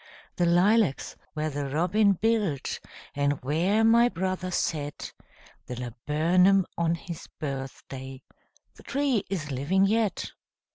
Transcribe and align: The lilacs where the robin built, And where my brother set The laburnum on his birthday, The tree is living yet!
The 0.37 0.47
lilacs 0.47 1.15
where 1.35 1.51
the 1.51 1.69
robin 1.69 2.13
built, 2.13 2.79
And 3.13 3.39
where 3.43 3.83
my 3.83 4.09
brother 4.09 4.49
set 4.49 5.13
The 5.67 5.75
laburnum 5.79 6.65
on 6.75 6.95
his 6.95 7.27
birthday, 7.39 8.23
The 8.73 8.81
tree 8.81 9.23
is 9.29 9.51
living 9.51 9.85
yet! 9.85 10.31